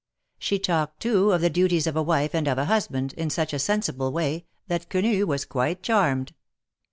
She 0.39 0.57
talked 0.57 0.99
too, 0.99 1.31
of 1.31 1.41
the 1.41 1.49
duties 1.51 1.85
of 1.85 1.95
a 1.95 2.01
wife 2.01 2.33
and 2.33 2.47
of 2.47 2.57
a 2.57 2.65
husband, 2.65 3.13
in 3.13 3.29
such 3.29 3.53
a 3.53 3.59
sensible 3.59 4.11
way, 4.11 4.45
that 4.67 4.89
Quenu 4.89 5.27
was 5.27 5.45
quite 5.45 5.83
charmed. 5.83 6.33